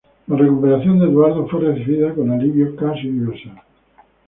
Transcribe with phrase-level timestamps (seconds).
[0.29, 3.61] La recuperación de Eduardo fue recibida con alivio casi universal.